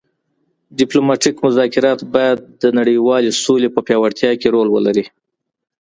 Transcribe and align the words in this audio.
ډیپلوماتیک 0.79 1.35
مذاکرات 1.45 1.99
باید 2.13 2.39
د 2.61 2.63
نړیوالې 2.79 3.29
سولې 3.43 3.69
په 3.75 3.79
پیاوړتیا 3.87 4.31
کې 4.41 4.47
رول 4.55 4.67
ولري 4.71 5.05